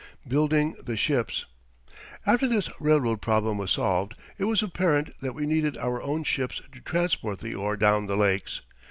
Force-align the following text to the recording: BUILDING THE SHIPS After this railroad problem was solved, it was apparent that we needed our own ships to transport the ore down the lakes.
BUILDING 0.27 0.77
THE 0.83 0.97
SHIPS 0.97 1.45
After 2.25 2.47
this 2.47 2.69
railroad 2.79 3.21
problem 3.21 3.59
was 3.59 3.69
solved, 3.69 4.15
it 4.39 4.45
was 4.45 4.63
apparent 4.63 5.11
that 5.19 5.35
we 5.35 5.45
needed 5.45 5.77
our 5.77 6.01
own 6.01 6.23
ships 6.23 6.59
to 6.71 6.81
transport 6.81 7.37
the 7.37 7.53
ore 7.53 7.77
down 7.77 8.07
the 8.07 8.17
lakes. 8.17 8.61